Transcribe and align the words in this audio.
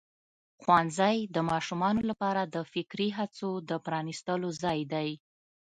ښوونځی 0.61 1.17
د 1.35 1.37
ماشومانو 1.49 2.01
لپاره 2.09 2.41
د 2.45 2.55
فکري 2.73 3.09
هڅو 3.17 3.49
د 3.69 3.71
پرانستلو 3.85 4.49
ځای 4.63 4.79
دی. 4.93 5.09